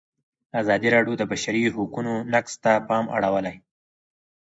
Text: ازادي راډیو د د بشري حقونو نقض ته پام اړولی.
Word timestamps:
ازادي 0.61 0.87
راډیو 0.95 1.13
د 1.17 1.19
د 1.21 1.23
بشري 1.31 1.63
حقونو 1.75 2.13
نقض 2.33 2.53
ته 2.63 2.71
پام 2.87 3.05
اړولی. 3.15 3.55